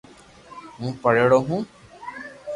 ھون 0.77 0.91
پڙھيڙو 1.01 1.39
ھون 1.47 1.59